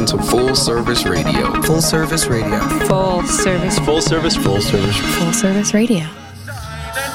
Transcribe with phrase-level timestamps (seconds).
[0.00, 1.60] You to Full Service Radio.
[1.62, 2.58] Full service radio.
[2.86, 3.78] Full service.
[3.80, 4.96] Full service, full service.
[4.96, 5.98] Full service radio.
[5.98, 6.08] and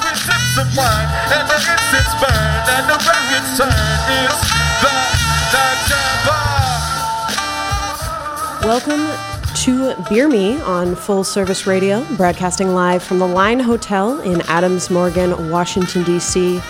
[0.02, 2.30] we sip some wine, and the incense burn,
[2.70, 3.74] and the record turn
[4.22, 4.38] is
[4.82, 4.90] the
[5.52, 5.82] Night
[8.62, 9.10] Welcome
[9.62, 14.90] to Beer Me on Full Service Radio, broadcasting live from the Line Hotel in Adams
[14.90, 16.60] Morgan, Washington, D.C.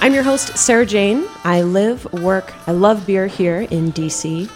[0.00, 1.26] I'm your host, Sarah Jane.
[1.44, 4.48] I live, work, I love beer here in D.C.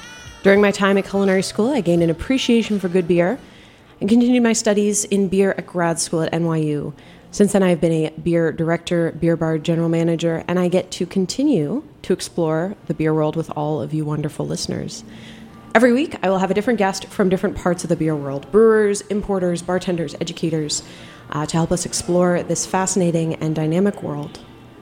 [0.42, 3.38] During my time at culinary school, I gained an appreciation for good beer
[4.00, 6.94] and continued my studies in beer at grad school at NYU.
[7.30, 11.06] Since then, I've been a beer director, beer bar general manager, and I get to
[11.06, 15.04] continue to explore the beer world with all of you wonderful listeners.
[15.76, 18.50] Every week, I will have a different guest from different parts of the beer world
[18.50, 20.82] brewers, importers, bartenders, educators
[21.30, 24.40] uh, to help us explore this fascinating and dynamic world.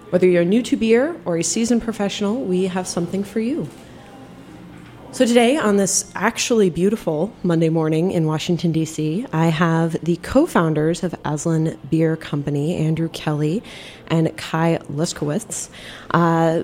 [0.08, 3.68] Whether you're new to beer or a seasoned professional, we have something for you.
[5.12, 10.46] So, today, on this actually beautiful Monday morning in Washington, D.C., I have the co
[10.46, 13.60] founders of Aslan Beer Company, Andrew Kelly
[14.06, 15.68] and Kai Luskowitz.
[16.12, 16.62] Uh,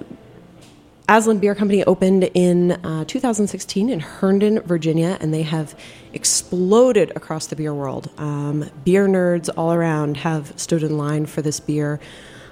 [1.08, 5.74] Aslan Beer Company opened in uh, 2016 in Herndon, Virginia, and they have
[6.12, 8.10] exploded across the beer world.
[8.16, 11.98] Um, beer nerds all around have stood in line for this beer.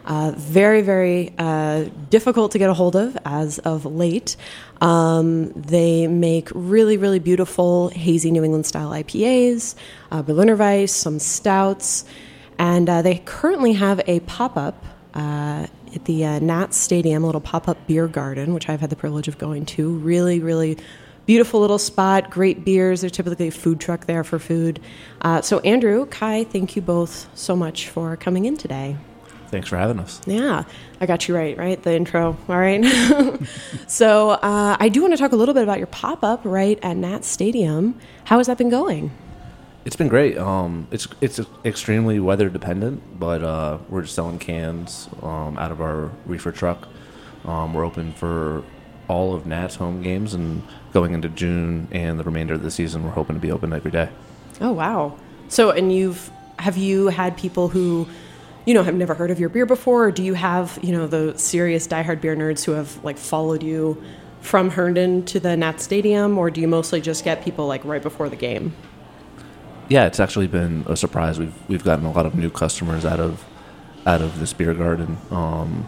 [0.04, 4.36] Uh, very, very uh, difficult to get a hold of as of late.
[4.80, 9.74] Um, they make really, really beautiful hazy New England style IPAs,
[10.10, 12.04] uh, Berliner Weiss, some stouts,
[12.58, 17.26] and uh, they currently have a pop up uh, at the uh, Nats Stadium, a
[17.26, 19.96] little pop up beer garden, which I've had the privilege of going to.
[19.98, 20.76] Really, really
[21.26, 23.00] beautiful little spot, great beers.
[23.00, 24.80] There's typically a food truck there for food.
[25.22, 28.96] Uh, so, Andrew, Kai, thank you both so much for coming in today.
[29.54, 30.20] Thanks for having us.
[30.26, 30.64] Yeah,
[31.00, 31.80] I got you right, right?
[31.80, 32.84] The intro, all right?
[33.86, 36.76] so, uh, I do want to talk a little bit about your pop up right
[36.82, 37.96] at Nats Stadium.
[38.24, 39.12] How has that been going?
[39.84, 40.36] It's been great.
[40.38, 45.80] Um, it's it's extremely weather dependent, but uh, we're just selling cans um, out of
[45.80, 46.88] our reefer truck.
[47.44, 48.64] Um, we're open for
[49.06, 53.04] all of Nats home games, and going into June and the remainder of the season,
[53.04, 54.08] we're hoping to be open every day.
[54.60, 55.16] Oh wow!
[55.46, 56.28] So, and you've
[56.58, 58.08] have you had people who,
[58.66, 61.06] you know, have never heard of your beer before, or do you have you know
[61.06, 64.02] the serious diehard beer nerds who have like followed you
[64.40, 68.02] from Herndon to the Nat Stadium, or do you mostly just get people like right
[68.02, 68.74] before the game?
[69.88, 71.38] Yeah, it's actually been a surprise.
[71.38, 73.44] We've we've gotten a lot of new customers out of
[74.06, 75.18] out of this beer garden.
[75.30, 75.86] Um,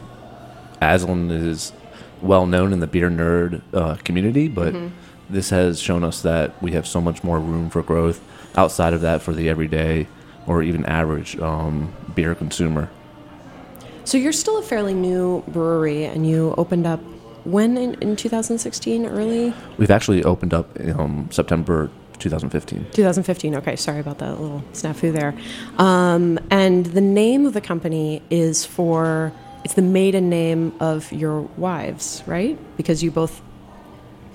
[0.81, 1.73] Aslan is
[2.21, 4.75] well known in the beer nerd uh, community, but
[5.29, 8.23] this has shown us that we have so much more room for growth
[8.57, 10.07] outside of that for the everyday
[10.47, 12.89] or even average um, beer consumer.
[14.05, 17.01] So you're still a fairly new brewery, and you opened up
[17.45, 22.87] when in, in 2016, early We've actually opened up um, September 2015.
[22.93, 23.55] 2015.
[23.57, 25.35] Okay, sorry about that little snafu there.
[25.79, 29.33] Um, and the name of the company is for
[29.65, 32.59] it's the maiden name of your wives, right?
[32.77, 33.43] Because you both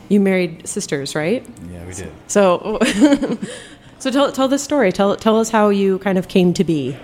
[0.09, 1.45] you married sisters, right?
[1.71, 2.11] Yeah, we did.
[2.27, 2.79] So,
[4.01, 4.91] so tell tell this story.
[4.91, 6.97] Tell tell us how you kind of came to be.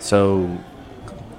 [0.00, 0.58] So,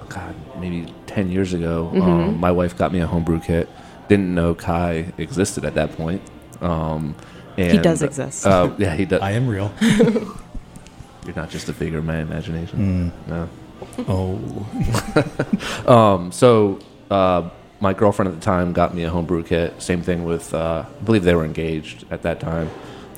[0.10, 3.70] God, maybe 10 years ago, um, my wife got me a homebrew kit.
[4.08, 6.22] Didn't know Kai existed at that point.
[6.62, 7.14] Um,
[7.58, 8.46] and, he does exist.
[8.46, 9.22] Uh, yeah, he does.
[9.22, 9.72] I am real.
[9.82, 13.12] You're not just a figure of my imagination.
[13.28, 13.50] No.
[14.08, 14.68] Oh,
[15.88, 16.80] Um, so,
[17.12, 19.80] uh, my girlfriend at the time got me a homebrew kit.
[19.82, 22.70] Same thing with, uh, I believe they were engaged at that time.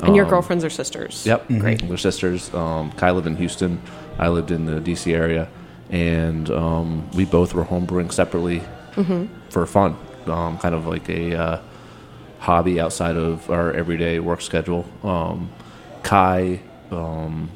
[0.03, 1.25] And your Um, girlfriends are sisters.
[1.25, 1.81] Yep, great.
[1.84, 2.53] We're sisters.
[2.53, 3.81] Um, Kai lived in Houston.
[4.19, 5.47] I lived in the DC area,
[5.90, 8.61] and um, we both were homebrewing separately
[9.49, 9.96] for fun,
[10.26, 11.59] um, kind of like a uh,
[12.40, 14.85] hobby outside of our everyday work schedule.
[15.03, 15.49] Um,
[16.03, 16.59] Kai,
[16.91, 17.49] um,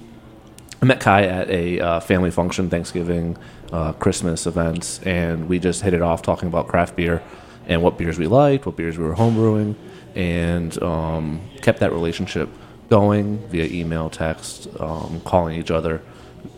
[0.81, 3.38] I met Kai at a uh, family function, Thanksgiving,
[3.71, 7.21] uh, Christmas events, and we just hit it off talking about craft beer
[7.67, 9.75] and what beers we liked, what beers we were homebrewing,
[10.15, 12.49] and um, kept that relationship
[12.89, 16.01] going via email, text, um, calling each other.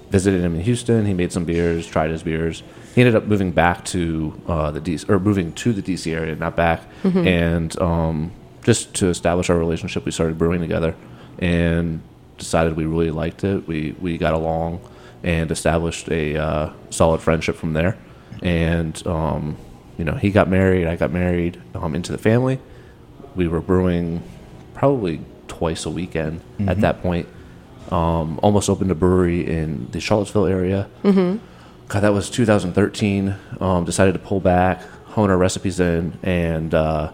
[0.10, 1.06] Visited him in Houston.
[1.06, 2.64] He made some beers, tried his beers.
[2.94, 6.36] He ended up moving back to uh, the DC, or moving to the DC area,
[6.36, 6.84] not back,
[7.28, 8.32] and um,
[8.64, 10.96] just to establish our relationship, we started brewing together,
[11.40, 12.02] and
[12.38, 13.68] decided we really liked it.
[13.68, 14.82] We we got along,
[15.24, 17.98] and established a uh, solid friendship from there.
[18.44, 19.58] And um,
[19.98, 22.60] you know, he got married, I got married um, into the family.
[23.36, 24.22] We were brewing
[24.74, 27.28] probably twice a weekend at that point.
[27.92, 30.88] Um, almost opened a brewery in the Charlottesville area.
[31.04, 31.44] Mm-hmm.
[31.90, 33.36] God, that was 2013.
[33.60, 37.12] Um, decided to pull back, hone our recipes in, and uh,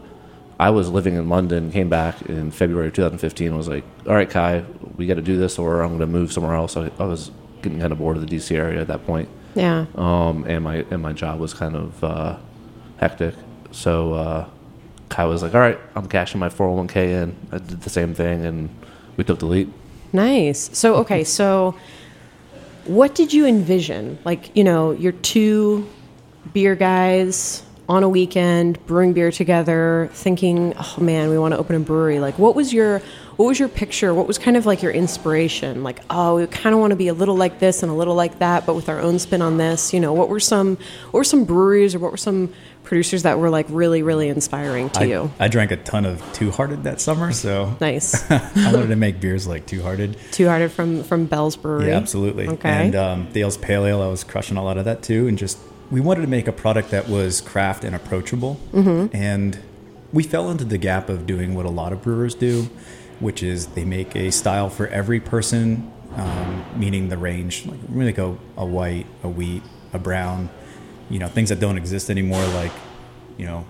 [0.59, 1.71] I was living in London.
[1.71, 3.57] Came back in February of 2015.
[3.57, 4.63] Was like, all right, Kai,
[4.95, 6.77] we got to do this, or I'm going to move somewhere else.
[6.77, 7.31] I, I was
[7.61, 9.85] getting kind of bored of the DC area at that point Yeah.
[9.95, 12.37] um, and my and my job was kind of uh,
[12.97, 13.35] hectic.
[13.71, 14.49] So uh,
[15.09, 18.45] Kai was like, "All right, I'm cashing my 401k in." I did the same thing,
[18.45, 18.69] and
[19.17, 19.71] we took the lead.
[20.13, 20.69] Nice.
[20.73, 21.75] So, okay, so
[22.85, 24.17] what did you envision?
[24.25, 25.87] Like, you know, you're two
[26.53, 31.75] beer guys on a weekend brewing beer together, thinking, "Oh man, we want to open
[31.75, 33.01] a brewery." Like, what was your
[33.35, 34.13] what was your picture?
[34.13, 35.81] What was kind of like your inspiration?
[35.81, 38.13] Like, oh, we kind of want to be a little like this and a little
[38.13, 39.93] like that, but with our own spin on this.
[39.93, 40.75] You know, what were some
[41.11, 42.53] what were some breweries or what were some
[42.83, 45.31] producers that were like really really inspiring to I, you?
[45.39, 48.29] I drank a ton of Two Hearted that summer, so Nice.
[48.31, 50.17] I wanted to make beers like Two Hearted.
[50.31, 51.89] Two Hearted from from Bell's Brewery.
[51.89, 52.47] Yeah, absolutely.
[52.47, 52.69] Okay.
[52.69, 55.27] And um, Dale's Pale Ale, I was crushing a lot of that too.
[55.27, 55.59] And just,
[55.91, 58.59] we wanted to make a product that was craft and approachable.
[58.71, 59.15] Mm-hmm.
[59.15, 59.59] And
[60.11, 62.63] we fell into the gap of doing what a lot of brewers do,
[63.19, 67.65] which is they make a style for every person, um, meaning the range.
[67.65, 70.49] Like, we make a, a white, a wheat, a brown,
[71.09, 72.71] you know, things that don't exist anymore, like,
[73.37, 73.65] you know,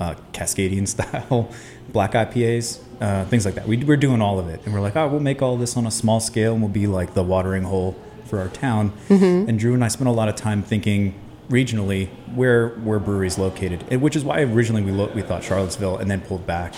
[0.00, 1.50] uh, Cascadian style
[1.92, 3.66] black IPAs, uh, things like that.
[3.66, 4.60] We, we're doing all of it.
[4.64, 6.86] And we're like, oh, we'll make all this on a small scale and we'll be
[6.86, 7.96] like the watering hole
[8.26, 8.92] for our town.
[9.08, 11.14] And Drew and I spent a lot of time thinking
[11.48, 15.96] regionally where where breweries located, and which is why originally we lo- we thought Charlottesville
[15.96, 16.74] and then pulled back,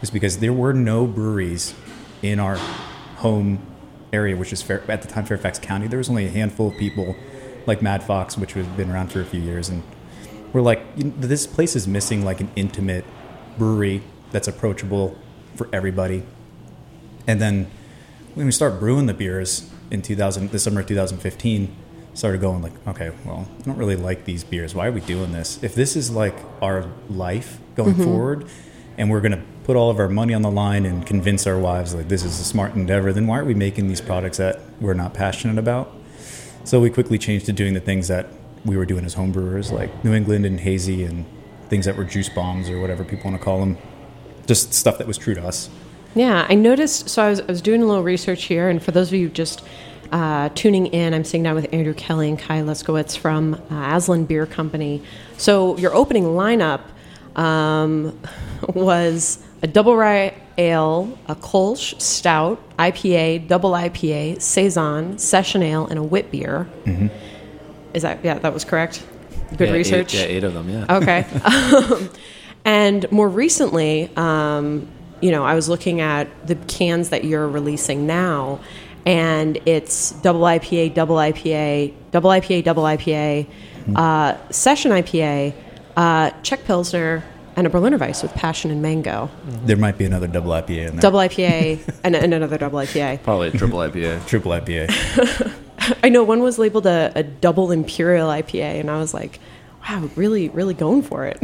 [0.00, 1.74] is because there were no breweries
[2.22, 2.56] in our
[3.16, 3.58] home
[4.14, 5.88] area, which is Fair, at the time Fairfax County.
[5.88, 7.16] There was only a handful of people,
[7.66, 9.82] like Mad Fox, which has been around for a few years, and
[10.52, 13.04] we're like, this place is missing like an intimate
[13.58, 15.16] brewery that's approachable
[15.56, 16.22] for everybody.
[17.26, 17.70] And then
[18.34, 21.76] when we start brewing the beers in 2000, the summer of 2015,
[22.14, 24.74] started going like, okay, well, I don't really like these beers.
[24.74, 25.62] Why are we doing this?
[25.62, 28.04] If this is like our life going mm-hmm.
[28.04, 28.46] forward,
[28.96, 31.94] and we're gonna put all of our money on the line and convince our wives
[31.94, 34.94] like this is a smart endeavor, then why aren't we making these products that we're
[34.94, 35.92] not passionate about?
[36.64, 38.26] So we quickly changed to doing the things that
[38.64, 41.26] we were doing as homebrewers, like New England and hazy, and
[41.68, 43.76] things that were juice bombs or whatever people want to call them.
[44.46, 45.68] Just stuff that was true to us.
[46.14, 47.08] Yeah, I noticed.
[47.10, 49.28] So I was, I was doing a little research here, and for those of you
[49.28, 49.62] just
[50.12, 54.24] uh, tuning in, I'm sitting down with Andrew Kelly and Kai Leskowitz from uh, Aslan
[54.24, 55.02] Beer Company.
[55.36, 56.80] So your opening lineup
[57.36, 58.18] um,
[58.74, 65.98] was a double rye ale, a Kolsch stout, IPA, double IPA, saison, session ale, and
[65.98, 66.68] a wit beer.
[67.92, 68.38] Is that yeah?
[68.38, 69.04] That was correct.
[69.56, 70.14] Good Yeah, research.
[70.14, 70.68] Eight, yeah, eight of them.
[70.68, 70.96] Yeah.
[70.96, 71.24] Okay.
[71.44, 72.10] um,
[72.64, 74.88] and more recently, um,
[75.20, 78.60] you know, I was looking at the cans that you're releasing now,
[79.06, 83.46] and it's double IPA, double IPA, double IPA, double IPA,
[83.94, 85.54] uh, session IPA,
[85.96, 87.22] uh, Czech Pilsner,
[87.56, 89.30] and a Berliner Weiss with passion and mango.
[89.64, 91.00] There might be another double IPA in there.
[91.00, 93.22] Double IPA and, and another double IPA.
[93.22, 94.26] Probably a triple IPA.
[94.26, 95.52] Triple IPA.
[96.02, 99.38] I know one was labeled a, a double imperial IPA, and I was like,
[99.88, 101.38] wow, really, really going for it.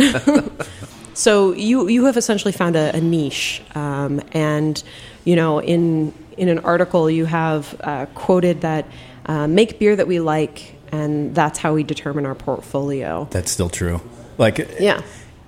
[1.15, 4.83] so you you have essentially found a, a niche, um, and
[5.25, 8.87] you know in in an article you have uh, quoted that
[9.27, 13.29] uh, make beer that we like, and that's how we determine our portfolio.
[13.31, 14.01] That's still true.
[14.39, 15.03] Like, Yeah.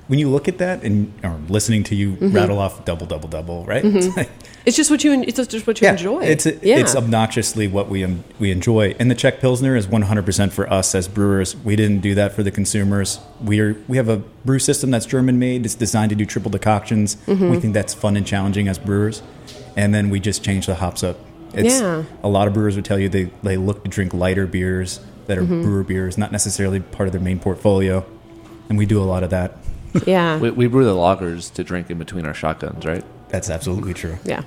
[0.08, 2.36] When you look at that and or listening to you Mm-hmm.
[2.36, 3.84] rattle off double, double, double, right?
[3.84, 4.30] It's like-
[4.64, 6.22] It's just what you it's just what you yeah, enjoy.
[6.24, 6.78] It's yeah.
[6.78, 10.94] it's obnoxiously what we um, we enjoy, and the Czech Pilsner is 100% for us
[10.94, 11.56] as brewers.
[11.56, 13.18] We didn't do that for the consumers.
[13.42, 15.64] We are we have a brew system that's German made.
[15.64, 17.16] It's designed to do triple decoctions.
[17.26, 17.50] Mm-hmm.
[17.50, 19.20] We think that's fun and challenging as brewers,
[19.76, 21.16] and then we just change the hops up.
[21.54, 22.04] It's, Yeah.
[22.22, 25.38] A lot of brewers would tell you they they look to drink lighter beers that
[25.38, 25.62] are Mm-hmm.
[25.62, 28.04] brewer beers, not necessarily part of their main portfolio,
[28.68, 29.56] and we do a lot of that.
[30.06, 30.38] Yeah.
[30.38, 33.04] We, we brew the lagers to drink in between our shotguns, right?
[33.28, 34.18] That's absolutely true.
[34.24, 34.42] Yeah.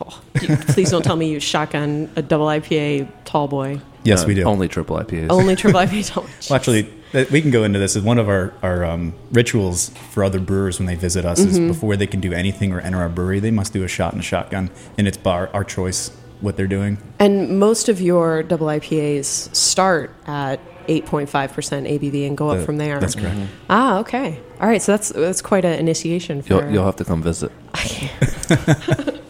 [0.00, 3.80] Oh, you- please don't tell me you shotgun a double IPA tall boy.
[4.04, 4.44] Yes, Uh, we do.
[4.44, 5.26] Only triple IPAs.
[5.30, 6.30] Only triple IPA tall boy.
[6.48, 6.92] Well, actually,
[7.30, 10.78] we can go into this as one of our, our um, rituals for other brewers
[10.78, 13.50] when they visit us is before they can do anything or enter our brewery, they
[13.50, 16.98] must do a shot and a shotgun, and it's bar, our choice what they're doing.
[17.18, 22.98] And most of your double IPAs start at 8.5% ABV and go up from there.
[22.98, 23.38] That's correct.
[23.70, 24.40] Ah, okay.
[24.60, 26.62] All right, so that's that's quite an initiation for.
[26.64, 27.52] You'll, you'll have to come visit.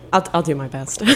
[0.12, 1.02] I'll, I'll do my best.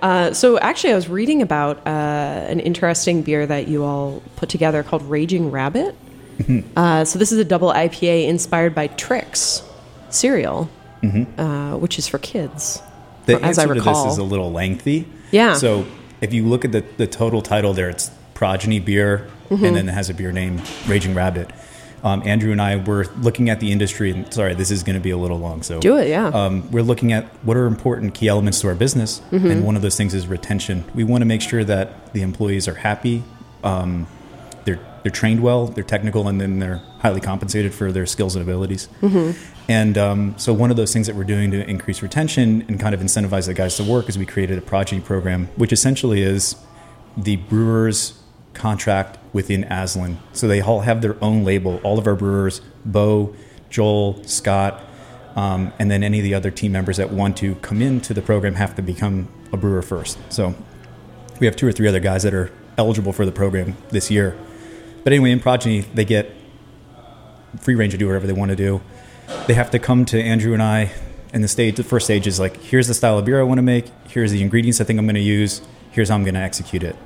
[0.00, 4.48] Uh, so actually, I was reading about uh, an interesting beer that you all put
[4.48, 5.96] together called Raging Rabbit.
[6.76, 9.64] Uh, so this is a double IPA inspired by Trix
[10.08, 10.70] cereal,
[11.36, 12.80] uh, which is for kids.
[13.26, 14.04] The as I answer to recall.
[14.04, 15.08] this is a little lengthy.
[15.32, 15.54] Yeah.
[15.54, 15.84] So
[16.20, 19.64] if you look at the, the total title there, it's Progeny Beer, Mm-hmm.
[19.64, 21.50] and then it has a beer name, Raging Rabbit.
[22.04, 25.00] Um, Andrew and I were looking at the industry, and sorry, this is going to
[25.00, 25.62] be a little long.
[25.62, 26.26] So Do it, yeah.
[26.28, 29.50] Um, we're looking at what are important key elements to our business, Mm-hmm.
[29.50, 30.84] and one of those things is retention.
[30.94, 33.24] We want to make sure that the employees are happy,
[33.64, 34.06] um,
[35.08, 38.90] they're trained well, they're technical, and then they're highly compensated for their skills and abilities.
[39.66, 42.94] And um, so, one of those things that we're doing to increase retention and kind
[42.94, 46.56] of incentivize the guys to work is we created a progeny program, which essentially is
[47.16, 48.22] the brewers
[48.52, 50.18] contract within Aslan.
[50.34, 51.80] So they all have their own label.
[51.82, 53.34] All of our brewers, Bo,
[53.70, 54.84] Joel, Scott,
[55.36, 58.20] um, and then any of the other team members that want to come into the
[58.20, 60.18] program have to become a brewer first.
[60.30, 60.54] So
[61.40, 64.36] we have two or three other guys that are eligible for the program this year.
[65.04, 66.30] But anyway, in Progeny, they get
[67.60, 68.80] free range to do whatever they want to do.
[69.46, 70.90] They have to come to Andrew and I,
[71.32, 73.58] and the stage, the first stage is like, here's the style of beer I want
[73.58, 73.86] to make.
[74.08, 75.60] Here's the ingredients I think I'm going to use.
[75.90, 76.96] Here's how I'm going to execute it.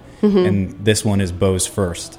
[0.47, 2.19] And this one is Bo's first.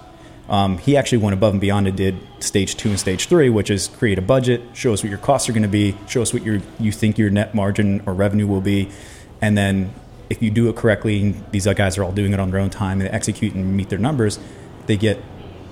[0.50, 3.70] Um, he actually went above and beyond and did stage two and stage three, which
[3.70, 6.34] is create a budget, show us what your costs are going to be, show us
[6.34, 8.90] what your you think your net margin or revenue will be,
[9.42, 9.94] and then
[10.30, 13.00] if you do it correctly, these guys are all doing it on their own time
[13.00, 14.38] and they execute and meet their numbers,
[14.86, 15.18] they get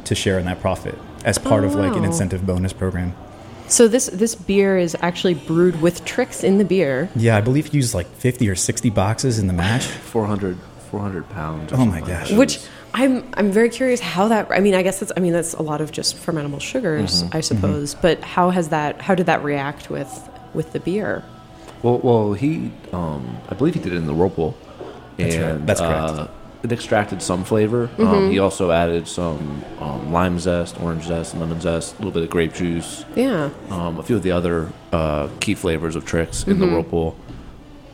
[0.05, 3.13] to share in that profit as part of like an incentive bonus program.
[3.67, 7.09] So this this beer is actually brewed with Trix in the beer.
[7.15, 9.85] Yeah, I believe he used like 50 or 60 boxes in the match.
[10.11, 10.57] 400,
[10.89, 11.71] 400 pounds.
[11.71, 12.31] Oh my something gosh.
[12.33, 12.59] Which
[12.93, 15.61] I'm I'm very curious how that I mean I guess that's I mean that's a
[15.61, 17.37] lot of just fermentable sugars Mm-hmm.
[17.37, 20.11] I suppose but how has that how did that react with
[20.53, 21.23] with the beer
[21.81, 24.55] Well, well, he, um, I believe he did it in the whirlpool,
[25.17, 25.45] That's right.
[25.45, 26.09] and That's correct.
[26.09, 26.27] Uh,
[26.63, 27.89] it extracted some flavor.
[27.97, 32.23] Um, he also added some um, lime zest, orange zest, lemon zest, a little bit
[32.23, 36.43] of grape juice, yeah um, a few of the other uh, key flavors of Trix
[36.47, 37.15] in the whirlpool.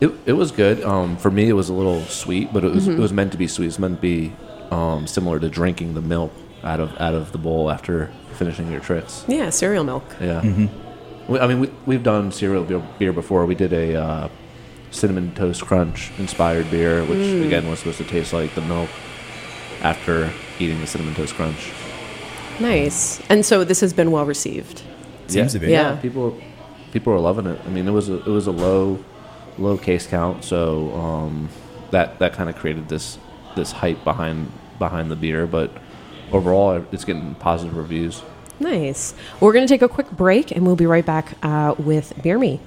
[0.00, 0.82] It, it was good.
[0.84, 3.38] Um, for me, it was a little sweet, but it was it was meant to
[3.38, 3.66] be sweet.
[3.66, 4.32] It's meant to be
[4.70, 6.32] um, similar to drinking the milk
[6.62, 9.24] out of out of the bowl after finishing your Trix.
[9.26, 10.68] yeah cereal milk Yeah.
[11.28, 13.44] We, I mean, we, we've done cereal beer, beer before.
[13.44, 14.28] We did a uh,
[14.90, 18.90] cinnamon toast crunch inspired beer, which again was supposed to taste like the milk
[19.82, 21.70] after eating the cinnamon toast crunch.
[22.60, 24.82] nice and so this has been well received
[25.28, 25.70] Seems to be.
[25.70, 25.96] Yeah.
[25.96, 26.40] people
[26.92, 27.60] people are loving it.
[27.66, 29.04] I mean, it was a, it was a low
[29.58, 31.48] low case count, so um,
[31.90, 33.18] that that kind of created this
[33.54, 35.46] this hype behind behind the beer.
[35.46, 35.70] But
[36.32, 38.22] overall, it's getting positive reviews.
[38.60, 42.38] nice we're gonna take a quick break and we'll be right back uh, with beer
[42.38, 42.58] me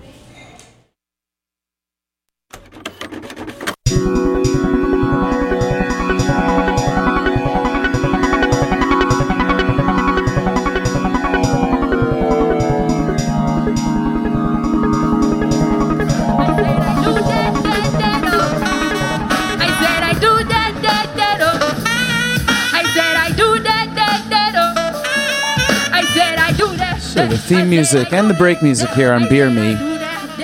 [27.27, 27.35] do.
[27.35, 29.73] So the theme music and the break music here on Beer Me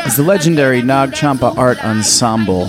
[0.05, 2.65] is the legendary Nag Champa Art Ensemble.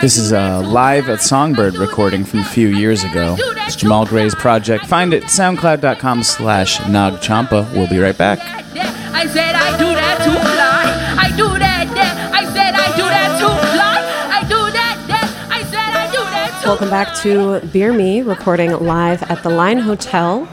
[0.00, 3.36] This is a live at Songbyrd recording from a few years ago.
[3.38, 4.86] It's Jamal Gray's project.
[4.86, 7.72] Find it soundcloud.com slash nagchampa.
[7.72, 8.40] We'll be right back.
[8.40, 11.28] I said I do that to fly.
[11.28, 12.32] I do that, that.
[12.34, 13.98] I said I do that to fly.
[14.28, 15.48] I do that, that.
[15.52, 19.50] I said I do that to welcome back to Beer Me recording live at the
[19.50, 20.48] Line Hotel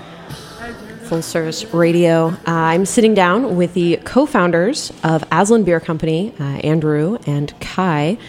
[1.10, 6.44] full service radio uh, I'm sitting down with the co-founders of Aslan Beer Company uh,
[6.44, 8.20] Andrew and Kai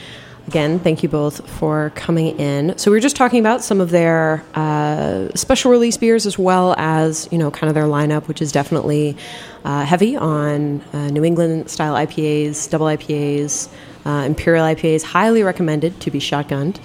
[0.47, 2.77] Again, thank you both for coming in.
[2.77, 6.75] So we were just talking about some of their uh, special release beers, as well
[6.77, 9.17] as you know, kind of their lineup, which is definitely
[9.65, 13.69] uh, heavy on uh, New England style IPAs, double IPAs,
[14.05, 15.05] uh, imperial IPAs.
[15.05, 16.81] Highly recommended to be shotgunned.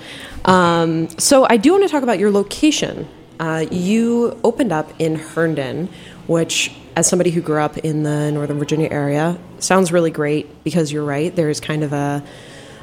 [0.48, 3.08] Um, so I do want to talk about your location.
[3.40, 5.90] Uh, you opened up in Herndon,
[6.28, 10.92] which, as somebody who grew up in the Northern Virginia area, sounds really great because
[10.92, 11.36] you're right.
[11.36, 12.24] There's kind of a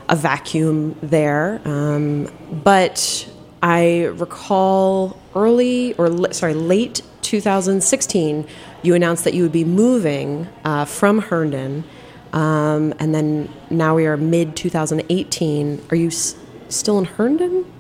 [0.09, 1.61] a vacuum there.
[1.64, 2.28] Um,
[2.64, 3.28] but
[3.62, 8.47] I recall early or sorry, late 2016,
[8.82, 11.85] you announced that you would be moving uh, from Herndon,
[12.32, 15.82] um, and then now we are mid 2018.
[15.90, 16.35] Are you s-
[16.68, 17.72] still in Herndon?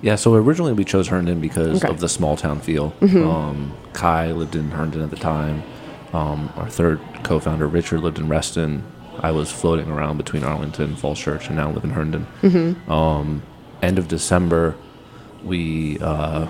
[0.00, 1.92] Yeah, so originally we chose Herndon because Okay.
[1.92, 2.92] of the small town feel.
[3.02, 5.62] Um, Kai lived in Herndon at the time.
[6.12, 8.84] Um, our third co-founder Richard lived in Reston.
[9.20, 12.26] I was floating around between Arlington, and Falls Church, and now live in Herndon.
[12.88, 13.42] Um,
[13.82, 14.76] end of December,
[15.44, 16.46] we uh,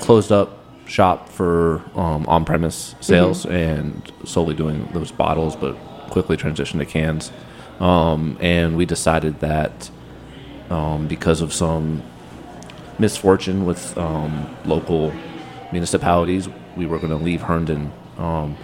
[0.00, 5.74] closed up shop for um, on-premise sales and solely doing those bottles, but
[6.10, 7.30] quickly transitioned to cans.
[7.80, 9.90] Um, and we decided that
[10.70, 12.02] um, because of some
[12.98, 15.12] misfortune with um, local
[15.72, 17.92] municipalities, we were going to leave Herndon.
[18.18, 18.56] Um,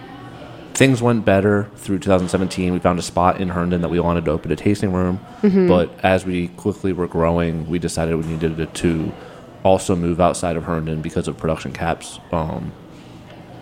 [0.75, 2.73] things went better through 2017.
[2.73, 5.91] We found a spot in Herndon that we wanted to open a tasting room, but
[6.05, 9.13] as we quickly were growing, we decided we needed to
[9.63, 12.73] also move outside of Herndon because of production caps um,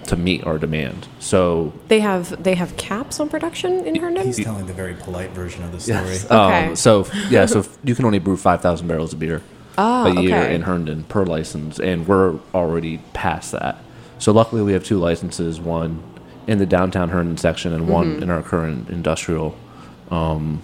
[0.05, 1.09] to meet our demand.
[1.19, 4.25] So They have they have caps on production in Herndon.
[4.27, 5.99] He's telling the very polite version of the story.
[5.99, 6.25] Yes.
[6.27, 6.67] Okay.
[6.69, 9.43] Um, so yeah, so you can only brew five thousand barrels of beer
[9.79, 10.55] Ah, a year okay.
[10.55, 13.79] in Herndon per license, and we're already past that.
[14.19, 16.03] So luckily, we have two licenses: one
[16.49, 17.93] in the downtown Herndon section, and Mm-hmm.
[17.93, 19.55] one in our current industrial
[20.11, 20.61] um,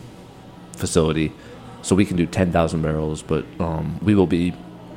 [0.73, 1.33] facility.
[1.83, 4.53] So we can do ten thousand barrels, but um, we will be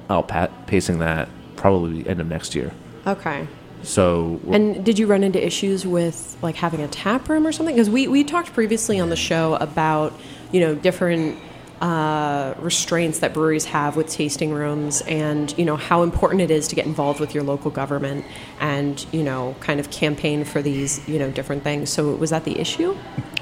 [0.09, 2.71] outpacing that probably end of next year.
[3.05, 3.47] Okay.
[3.83, 7.75] So And did you run into issues with like having a tap room or something?
[7.75, 10.13] Because we, we talked previously on the show about
[10.51, 11.37] you know different
[11.81, 16.67] uh, restraints that breweries have with tasting rooms, and you know how important it is
[16.69, 18.25] to get involved with your local government
[18.59, 21.89] and you know kind of campaign for these you know different things.
[21.89, 22.95] So was that the issue?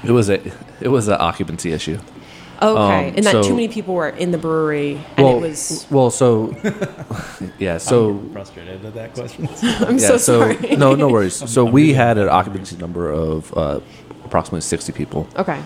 [0.04, 0.40] it was a
[0.80, 1.98] it was an occupancy issue.
[2.62, 5.40] Okay, Um, and that so- too many people were in the brewery, and well, it
[5.42, 5.86] was.
[5.90, 6.54] well, so
[7.58, 9.46] yeah, so frustrated at that question.
[9.86, 10.56] I'm so sorry.
[10.76, 11.36] no, no worries.
[11.52, 13.80] So we had an occupancy number of uh,
[14.24, 15.28] approximately sixty people.
[15.36, 15.60] okay.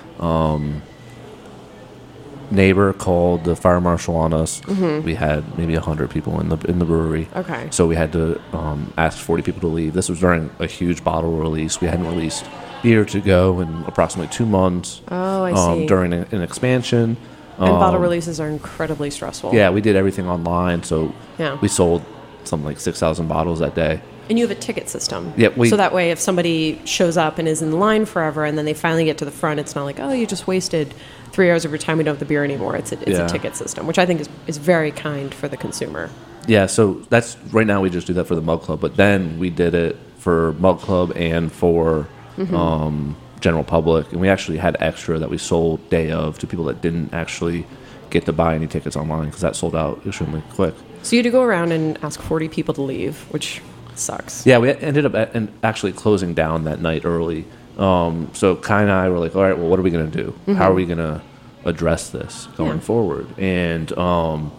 [2.51, 4.61] Neighbor called the fire marshal on us.
[4.67, 7.27] We had maybe hundred people in the in the brewery.
[7.27, 7.39] Mm-hmm.
[7.39, 7.69] Okay.
[7.71, 9.93] So we had to um, ask forty people to leave.
[9.93, 11.81] This was during a huge bottle release.
[11.81, 12.45] We hadn't released
[12.83, 15.01] beer to go in approximately two months.
[15.09, 15.87] Oh, I um, see.
[15.87, 17.17] During a- an expansion.
[17.59, 19.55] And bottle Um, releases are incredibly stressful.
[19.55, 20.83] Yeah, we did everything online.
[20.83, 21.59] So Yeah.
[21.61, 22.03] we sold
[22.45, 24.01] something like six thousand bottles that day.
[24.31, 25.33] And you have a ticket system.
[25.37, 28.57] Yeah, we- so that way, if somebody shows up and is in line forever, and
[28.57, 30.95] then they finally get to the front, it's not like, oh, you just wasted
[31.33, 31.99] three hours of your time.
[31.99, 32.77] We don't have the beer anymore.
[32.77, 33.27] It's a, it's Yeah.
[33.27, 36.11] a ticket system, which I think is, is very kind for the consumer.
[36.47, 39.39] Yeah, so that's right now we just do that for the Mug Club, but then
[39.39, 42.09] we did it for Mug Club and for
[42.53, 46.65] um, general public, and we actually had extra that we sold day of to people
[46.67, 47.67] that didn't actually
[48.09, 50.75] get to buy any tickets online because that sold out extremely quick.
[51.03, 53.61] So you had to go around and ask 40 people to leave, which
[53.95, 54.47] sucks.
[54.47, 57.45] Yeah, we ended up and actually closing down that night early.
[57.81, 60.23] Um, so Kai and I were like, all right, well, what are we going to
[60.47, 60.55] do?
[60.55, 61.23] How are we going to
[61.65, 62.81] address this going Yeah.
[62.81, 63.27] forward?
[63.39, 64.53] And um,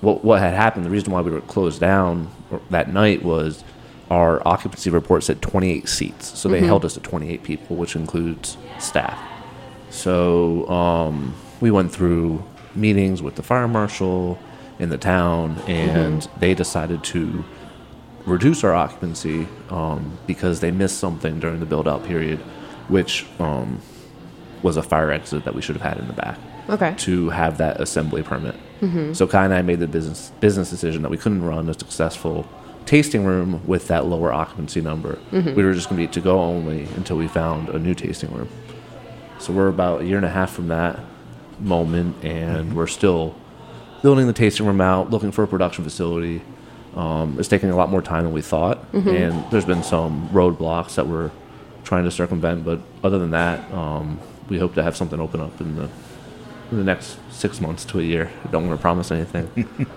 [0.00, 2.30] what, what had happened, the reason why we were closed down
[2.70, 3.64] that night was
[4.10, 6.38] our occupancy report said 28 seats.
[6.38, 9.18] So they held us at 28 people, which includes staff.
[9.90, 12.42] So um, we went through
[12.74, 14.38] meetings with the fire marshal
[14.78, 17.44] in the town, and they decided to
[18.26, 22.38] reduce our occupancy um, because they missed something during the build out period,
[22.88, 23.80] which um,
[24.62, 26.94] was a fire exit that we should have had in the back Okay.
[26.98, 28.54] to have that assembly permit.
[29.14, 32.46] So Kai and I made the business business decision that we couldn't run a successful
[32.86, 35.18] tasting room with that lower occupancy number.
[35.32, 38.32] We were just going to be to go only until we found a new tasting
[38.32, 38.48] room.
[39.38, 40.98] So we're about a year and a half from that
[41.58, 43.34] moment, and we're still
[44.02, 46.40] building the tasting room out, looking for a production facility.
[46.96, 50.96] Um, it's taking a lot more time than we thought, and there's been some roadblocks
[50.96, 51.30] that we're
[51.84, 52.64] trying to circumvent.
[52.64, 55.88] But other than that, um, we hope to have something open up in the
[56.72, 58.30] in the next six months to a year.
[58.44, 59.48] I don't want to promise anything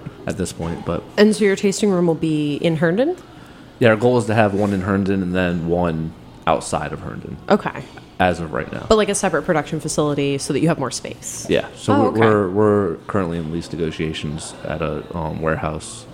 [0.27, 3.15] at this point, but And so your tasting room will be in Herndon?
[3.79, 6.13] yeah, our goal is to have one in Herndon and then one
[6.47, 7.84] outside of Herndon Okay.
[8.19, 8.86] as of right now.
[8.89, 11.45] But like a separate production facility so that you have more space.
[11.49, 12.19] Yeah, so Oh, we're, okay.
[12.21, 16.06] we're we're currently in lease negotiations at a um, warehouse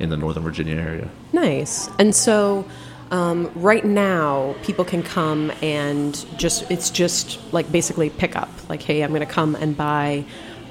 [0.00, 1.08] in the Northern Virginia area.
[1.32, 1.88] Nice.
[1.98, 2.64] And so
[3.10, 8.48] um, right now, people can come and just, it's just like basically pick up.
[8.68, 10.24] Like, hey, I'm going to come and buy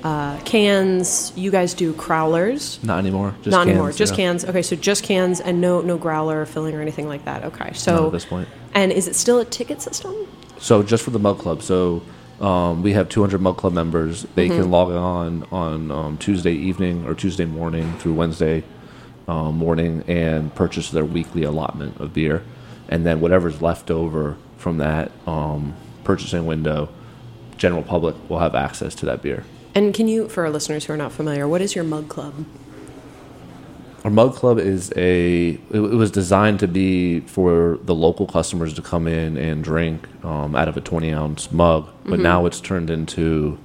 [0.04, 1.32] uh, cans.
[1.36, 2.84] You guys do crowlers.
[2.84, 3.36] Not anymore.
[3.44, 4.18] Just Not anymore, just yeah.
[4.18, 4.44] cans.
[4.46, 7.44] Okay, so just cans and no no growler filling or anything like that.
[7.46, 8.50] Okay, so Not at this point.
[8.74, 10.16] And is it still a ticket system?
[10.58, 12.02] So just for the Mug Club, so
[12.40, 14.24] um, we have 200 Mug Club members.
[14.34, 14.62] They Mm-hmm.
[14.62, 18.64] can log on on um, Tuesday evening or Tuesday morning through Wednesday
[19.28, 22.44] um, morning and purchase their weekly allotment of beer,
[22.90, 26.90] and then whatever's left over from that um, purchasing window,
[27.58, 29.44] general public will have access to that beer.
[29.74, 32.46] And can you, for our listeners who are not familiar, what is your mug club?
[34.04, 35.50] Our mug club is a.
[35.52, 40.08] It, it was designed to be for the local customers to come in and drink
[40.26, 43.60] um, out of a twenty ounce mug, but now it's turned into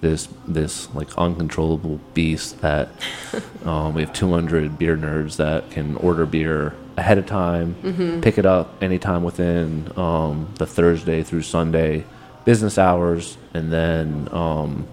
[0.00, 2.88] this this like uncontrollable beast that
[3.64, 7.74] um, we have two hundred beer nerds that can order beer ahead of time,
[8.22, 12.04] pick it up anytime within um, the Thursday through Sunday
[12.44, 14.86] business hours, and then um,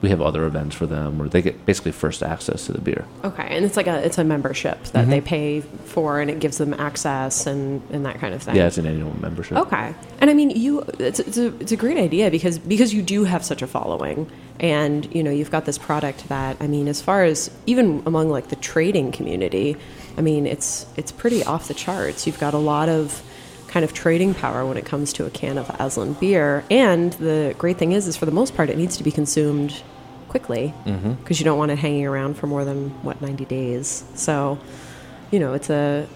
[0.00, 3.04] we have other events for them where they get basically first access to the beer.
[3.24, 5.10] Okay, and it's like a it's a membership that Mm-hmm.
[5.10, 8.56] they pay for, and it gives them access and and that kind of thing.
[8.56, 9.58] Yeah, it's an annual membership.
[9.58, 13.02] Okay, and I mean, you it's it's a, it's a great idea because because you
[13.02, 14.30] do have such a following,
[14.60, 18.28] and you know you've got this product that I mean, as far as even among
[18.30, 19.76] like the trading community,
[20.16, 22.26] I mean, it's it's pretty off the charts.
[22.26, 23.22] You've got a lot of
[23.68, 27.54] kind of trading power when it comes to a can of Aslan beer, and the
[27.58, 29.82] great thing is, is for the most part, it needs to be consumed
[30.28, 30.74] quickly
[31.22, 34.04] because you don't want it hanging around for more than what 90 days.
[34.14, 34.58] So,
[35.30, 36.06] you know, it's a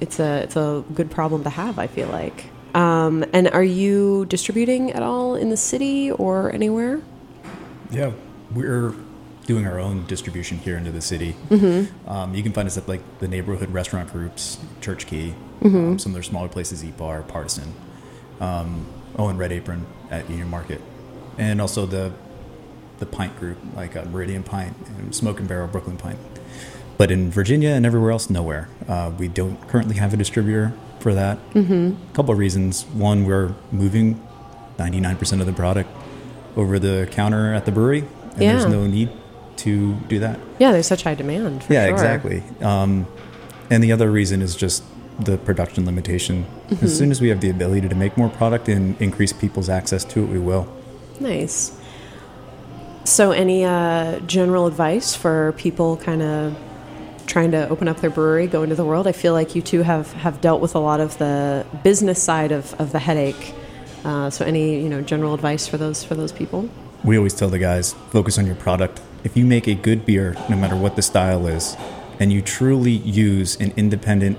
[0.00, 1.78] it's a it's a good problem to have.
[1.78, 2.46] I feel like.
[2.74, 7.02] Um, and are you distributing at all in the city or anywhere?
[7.90, 8.12] Yeah,
[8.52, 8.94] we're
[9.52, 11.36] doing our own distribution here into the city.
[12.06, 16.12] Um, you can find us at like the neighborhood restaurant groups, Church Key, um, some
[16.12, 17.74] of their smaller places, Eat Bar, Partisan,
[18.40, 18.86] um,
[19.18, 20.80] oh, and Red Apron at Union Market,
[21.36, 22.12] and also the
[22.98, 26.18] the pint group like uh, Meridian Pint and Smoke and Barrel Brooklyn Pint.
[26.96, 28.68] But in Virginia and everywhere else, nowhere.
[28.88, 31.36] Uh, we don't currently have a distributor for that.
[31.50, 32.10] Mm-hmm.
[32.10, 32.84] A couple of reasons.
[32.86, 34.26] One, we're moving
[34.78, 35.90] 99% of the product
[36.56, 39.10] over the counter at the brewery, and there's no need
[39.58, 40.38] to do that.
[40.58, 41.64] Yeah, there's such high demand.
[41.64, 41.94] For yeah, sure.
[41.94, 42.42] exactly.
[42.60, 43.06] Um,
[43.70, 44.82] and the other reason is just
[45.18, 46.44] the production limitation.
[46.68, 46.84] Mm-hmm.
[46.84, 50.04] As soon as we have the ability to make more product and increase people's access
[50.06, 50.72] to it, we will.
[51.20, 51.78] Nice.
[53.04, 56.56] So, any uh, general advice for people kind of
[57.26, 59.06] trying to open up their brewery, go into the world?
[59.06, 62.52] I feel like you two have, have dealt with a lot of the business side
[62.52, 63.54] of, of the headache.
[64.04, 66.68] Uh, so, any you know general advice for those for those people?
[67.04, 69.00] We always tell the guys focus on your product.
[69.24, 71.76] If you make a good beer, no matter what the style is,
[72.18, 74.38] and you truly use an independent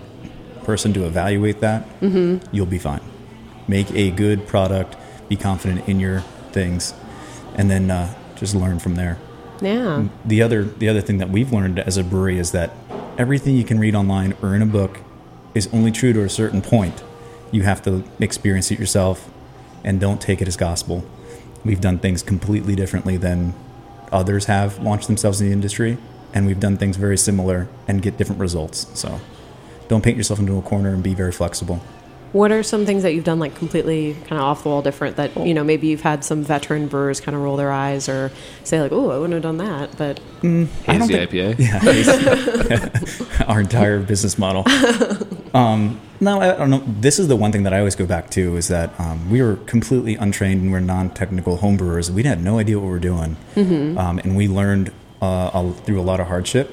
[0.64, 1.88] person to evaluate that,
[2.52, 3.02] you'll be fine.
[3.68, 4.96] Make a good product,
[5.30, 6.94] be confident in your things,
[7.56, 9.18] and then uh, just learn from there.
[9.62, 10.08] Yeah.
[10.26, 12.72] The other the other thing that we've learned as a brewery is that
[13.18, 15.00] everything you can read online or in a book
[15.54, 17.04] is only true to a certain point.
[17.52, 19.30] You have to experience it yourself
[19.84, 21.06] and don't take it as gospel.
[21.64, 23.54] We've done things completely differently than
[24.14, 25.98] others have launched themselves in the industry,
[26.34, 28.88] and we've done things very similar and get different results.
[28.94, 29.20] So
[29.88, 31.82] don't paint yourself into a corner and be very flexible.
[32.32, 35.18] What are some things that you've done like completely kind of off the wall different
[35.18, 38.32] that you know maybe you've had some veteran brewers kind of roll their eyes or
[38.64, 41.60] say like oh I wouldn't have done that but mm, Hazy IPA.
[43.40, 44.64] Yeah, our entire business model.
[45.54, 46.84] Um, no, I don't know.
[46.88, 49.42] This is the one thing that I always go back to is that um, we
[49.42, 52.10] were completely untrained and we're non-technical homebrewers.
[52.10, 53.36] We had no idea what we were doing,
[53.98, 56.72] um, and we learned uh, a- through a lot of hardship.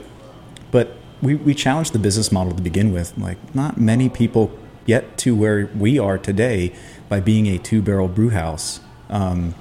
[0.71, 3.17] But we, we challenged the business model to begin with.
[3.19, 4.51] Like, not many people
[4.87, 6.73] get to where we are today
[7.09, 8.81] by being a two-barrel brew house.
[9.11, 9.55] Um,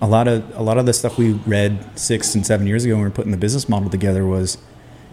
[0.00, 2.94] a lot of a lot of the stuff we read six and seven years ago
[2.94, 4.56] when we were putting the business model together was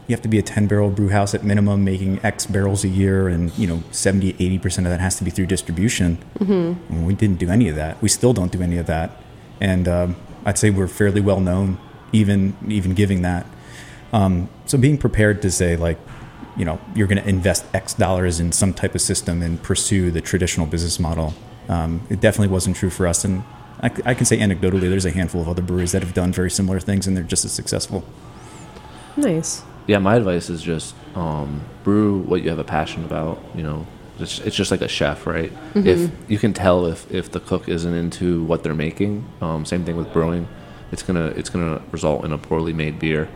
[0.07, 2.87] you have to be a 10 barrel brew house at minimum making x barrels a
[2.87, 6.23] year and you know 70 80% of that has to be through distribution.
[6.39, 6.93] Mm-hmm.
[6.93, 8.01] and we didn't do any of that.
[8.01, 9.21] We still don't do any of that.
[9.59, 10.15] And um,
[10.45, 11.77] i'd say we're fairly well known
[12.11, 13.45] even even giving that.
[14.13, 15.97] Um, so being prepared to say like
[16.57, 20.11] you know you're going to invest x dollars in some type of system and pursue
[20.11, 21.33] the traditional business model
[21.67, 23.25] um, it definitely wasn't true for us.
[23.25, 23.43] And
[23.81, 26.79] I can say anecdotally there's a handful of other breweries that have done very similar
[26.79, 28.03] things and they're just as successful.
[29.17, 33.41] Nice yeah, my advice is just um, brew what you have a passion about.
[33.53, 33.87] You know,
[34.19, 35.51] it's, it's just like a chef, right?
[35.75, 39.83] If you can tell if, if the cook isn't into what they're making, um, same
[39.85, 40.47] thing with brewing.
[40.91, 43.27] It's gonna it's gonna result in a poorly made beer,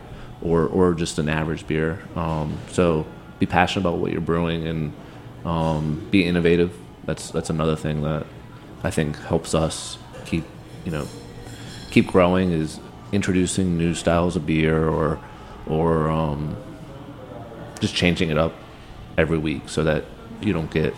[0.41, 1.99] or or just an average beer.
[2.15, 3.05] Um, so
[3.39, 4.93] be passionate about what you're brewing and
[5.45, 6.73] um, be innovative.
[7.05, 8.25] That's that's another thing that
[8.83, 10.45] I think helps us keep
[10.85, 11.07] you know
[11.91, 12.79] keep growing is
[13.11, 15.19] introducing new styles of beer or
[15.67, 16.55] or um,
[17.79, 18.53] just changing it up
[19.17, 20.05] every week so that
[20.41, 20.93] you don't get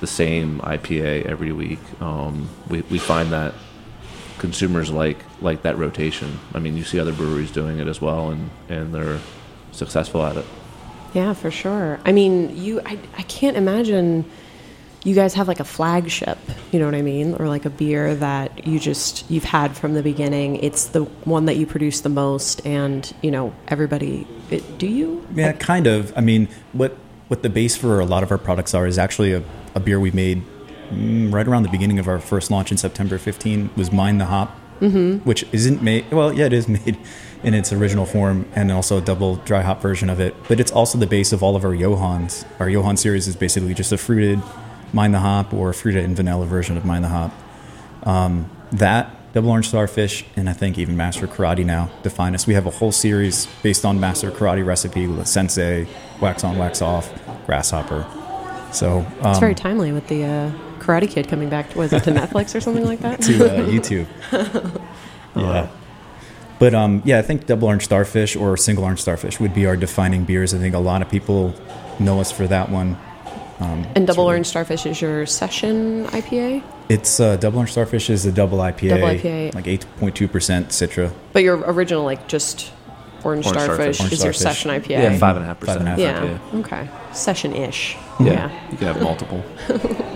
[0.00, 1.78] the same IPA every week.
[2.00, 3.54] Um, we, we find that
[4.38, 6.38] consumers like like that rotation.
[6.54, 9.20] I mean, you see other breweries doing it as well, and, and they're
[9.72, 10.46] successful at it.
[11.12, 12.00] Yeah, for sure.
[12.04, 14.24] I mean, you I, I can't imagine
[15.02, 16.38] you guys have like a flagship,
[16.72, 17.34] you know what I mean?
[17.34, 20.56] Or like a beer that you just you've had from the beginning.
[20.56, 25.26] It's the one that you produce the most and, you know, everybody it, do you?
[25.34, 26.12] Yeah, kind of.
[26.16, 26.96] I mean, what
[27.28, 29.42] what the base for a lot of our products are is actually a,
[29.74, 30.42] a beer we made
[30.90, 34.24] mm, right around the beginning of our first launch in September 15 was Mind the
[34.24, 35.18] Hop, mm-hmm.
[35.18, 36.10] which isn't made.
[36.10, 36.98] Well, yeah, it is made
[37.42, 40.34] in its original form and also a double dry hop version of it.
[40.48, 42.44] But it's also the base of all of our Johans.
[42.58, 44.42] Our Johan series is basically just a fruited
[44.92, 47.32] Mind the Hop or a fruited and vanilla version of Mind the Hop.
[48.04, 52.46] Um, that Double Orange Starfish, and I think even Master Karate now define us.
[52.46, 55.86] We have a whole series based on Master Karate recipe with Sensei,
[56.20, 57.12] Wax On, Wax Off,
[57.46, 58.06] Grasshopper.
[58.72, 60.50] So um, It's very timely with the uh,
[60.80, 61.74] Karate Kid coming back.
[61.76, 63.22] Was it to Netflix or something like that?
[63.22, 64.06] to uh, YouTube.
[65.36, 65.68] yeah.
[66.58, 69.76] But um, yeah, I think Double Orange Starfish or Single Orange Starfish would be our
[69.76, 70.52] defining beers.
[70.52, 71.54] I think a lot of people
[71.98, 72.98] know us for that one.
[73.60, 77.72] Um, And it's Double really- Orange Starfish is your session IPA, It's uh, Double Orange
[77.72, 79.54] Starfish is a double IPA, Double IPA.
[79.54, 81.10] like eight point two percent Citra.
[81.32, 82.72] but your original like just
[83.22, 84.12] Orange, Orange Starfish, Starfish.
[84.18, 84.58] is your Starfish.
[84.62, 84.88] session IPA.
[84.88, 85.76] Yeah, 5.5%.
[85.76, 85.98] a half.
[85.98, 86.24] Yeah.
[86.24, 86.60] Yeah.
[86.60, 86.88] Okay.
[87.12, 87.96] Session-ish.
[88.18, 88.50] Yeah.
[88.70, 89.44] You can have multiple.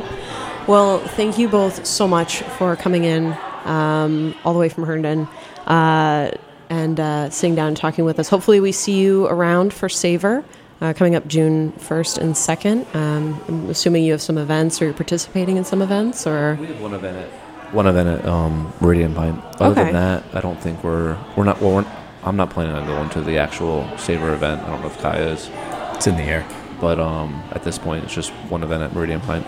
[0.67, 5.29] Well, thank you both so much for coming in um, all the way from Herndon
[5.67, 6.31] uh,
[6.71, 8.31] and uh, sitting down and talking with us.
[8.31, 10.43] Hopefully, we see you around for Savor
[10.81, 12.95] uh, coming up June 1st and 2nd.
[12.95, 16.57] Um, I'm assuming you have some events or you're participating in some events or.
[16.61, 17.29] We have one event at
[17.75, 19.43] one event at um, Meridian Pint.
[19.61, 19.85] Other Okay.
[19.85, 21.61] than that, I don't think we're we're not.
[21.61, 21.87] Well, we're,
[22.23, 24.63] I'm not planning on going to the actual Savor event.
[24.63, 25.51] I don't know if Kaya is,
[25.97, 26.47] It's in the air.
[26.81, 29.45] but um, at this point, it's just one event at Meridian Pint.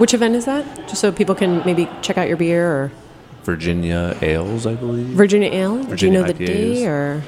[0.00, 0.64] Which event is that?
[0.88, 2.92] Just so people can maybe check out your beer or
[3.44, 5.06] Virginia Ales, I believe.
[5.08, 5.82] Virginia Ale?
[5.84, 6.46] Virginia Do you know the IPAs.
[6.46, 7.22] day or?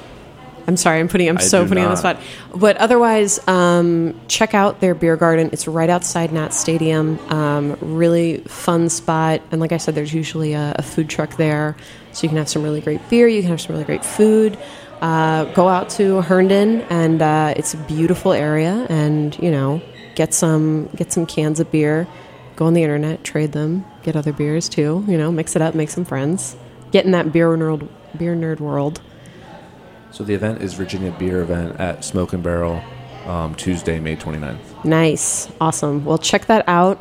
[0.68, 1.30] I'm sorry, I'm putting.
[1.30, 2.20] I'm I so putting on the spot.
[2.54, 5.48] But otherwise, um, check out their beer garden.
[5.50, 7.18] It's right outside Nat Stadium.
[7.32, 9.40] Um, really fun spot.
[9.50, 11.74] And like I said, there's usually a, a food truck there,
[12.12, 13.26] so you can have some really great beer.
[13.26, 14.58] You can have some really great food.
[15.00, 18.86] Uh, go out to Herndon, and uh, it's a beautiful area.
[18.90, 19.80] And you know,
[20.16, 22.06] get some get some cans of beer.
[22.56, 25.02] Go on the internet, trade them, get other beers too.
[25.08, 26.56] You know, mix it up, make some friends.
[26.90, 29.00] Get in that beer nerd beer nerd world.
[30.10, 32.82] So the event is Virginia Beer Event at Smoke and Barrel,
[33.26, 34.84] um, Tuesday, May 29th.
[34.84, 35.50] Nice.
[35.60, 36.04] Awesome.
[36.04, 37.00] Well, check that out.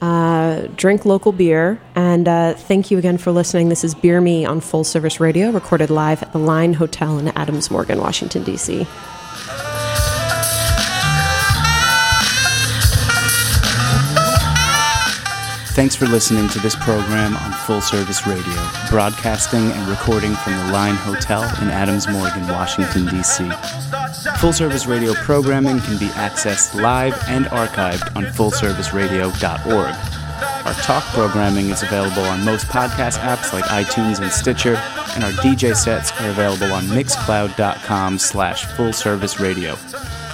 [0.00, 1.80] Uh, drink local beer.
[1.94, 3.70] And uh, thank you again for listening.
[3.70, 7.28] This is Beer Me on Full Service Radio, recorded live at the Line Hotel in
[7.28, 8.86] Adams Morgan, Washington, D.C.
[15.74, 18.54] Thanks for listening to this program on Full Service Radio,
[18.90, 23.50] broadcasting and recording from the Line Hotel in Adams Morgan, Washington, D.C.
[24.38, 30.64] Full Service Radio programming can be accessed live and archived on fullserviceradio.org.
[30.64, 34.76] Our talk programming is available on most podcast apps like iTunes and Stitcher,
[35.16, 39.74] and our DJ sets are available on mixcloud.com slash fullserviceradio.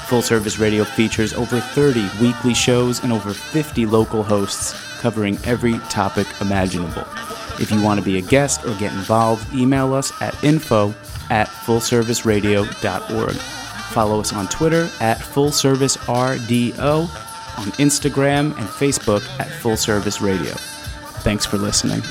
[0.06, 5.78] Full Service Radio features over 30 weekly shows and over 50 local hosts covering every
[5.88, 7.04] topic imaginable.
[7.58, 10.94] If you want to be a guest or get involved, email us at info
[11.30, 13.34] at fullserviceradio.org.
[13.92, 17.02] Follow us on Twitter at fullservicerdo,
[17.58, 20.52] on Instagram and Facebook at Full Service Radio.
[21.22, 22.02] Thanks for listening.